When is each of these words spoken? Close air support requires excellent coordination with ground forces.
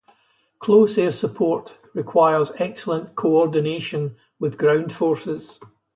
Close 0.57 0.97
air 0.97 1.11
support 1.11 1.75
requires 1.93 2.51
excellent 2.57 3.13
coordination 3.15 4.15
with 4.39 4.57
ground 4.57 4.91
forces. 4.91 5.59